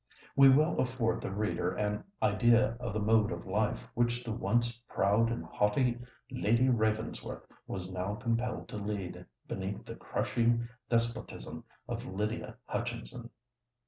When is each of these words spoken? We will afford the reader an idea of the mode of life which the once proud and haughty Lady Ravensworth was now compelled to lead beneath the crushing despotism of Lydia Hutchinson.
We 0.35 0.49
will 0.49 0.79
afford 0.79 1.21
the 1.21 1.29
reader 1.29 1.73
an 1.75 2.03
idea 2.23 2.75
of 2.79 2.91
the 2.93 2.99
mode 2.99 3.31
of 3.31 3.45
life 3.45 3.87
which 3.93 4.23
the 4.23 4.31
once 4.31 4.75
proud 4.89 5.29
and 5.29 5.45
haughty 5.45 5.99
Lady 6.31 6.69
Ravensworth 6.69 7.45
was 7.67 7.91
now 7.91 8.15
compelled 8.15 8.67
to 8.69 8.77
lead 8.77 9.27
beneath 9.47 9.85
the 9.85 9.93
crushing 9.95 10.67
despotism 10.89 11.65
of 11.87 12.03
Lydia 12.03 12.57
Hutchinson. 12.65 13.29